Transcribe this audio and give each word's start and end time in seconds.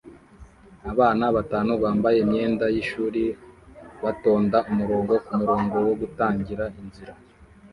Abana 0.91 1.25
batanu 1.35 1.71
bambaye 1.83 2.17
imyenda 2.21 2.65
yishuri 2.75 3.23
batonda 4.03 4.57
umurongo 4.71 5.13
kumurongo 5.25 5.75
wo 5.87 5.93
gutangira 6.01 6.63
inzira 6.81 7.13